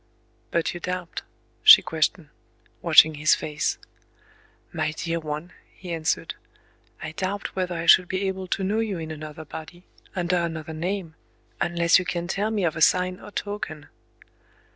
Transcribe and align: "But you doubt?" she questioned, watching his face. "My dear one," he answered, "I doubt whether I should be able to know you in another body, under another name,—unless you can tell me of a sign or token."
"But 0.49 0.73
you 0.73 0.79
doubt?" 0.79 1.21
she 1.61 1.83
questioned, 1.83 2.29
watching 2.81 3.13
his 3.13 3.35
face. 3.35 3.77
"My 4.73 4.93
dear 4.93 5.19
one," 5.19 5.53
he 5.75 5.93
answered, 5.93 6.33
"I 7.03 7.11
doubt 7.11 7.55
whether 7.55 7.75
I 7.75 7.85
should 7.85 8.07
be 8.07 8.27
able 8.27 8.47
to 8.47 8.63
know 8.63 8.79
you 8.79 8.97
in 8.97 9.11
another 9.11 9.45
body, 9.45 9.85
under 10.15 10.37
another 10.37 10.73
name,—unless 10.73 11.99
you 11.99 12.05
can 12.05 12.27
tell 12.27 12.49
me 12.49 12.65
of 12.65 12.75
a 12.75 12.81
sign 12.81 13.19
or 13.19 13.29
token." 13.29 13.89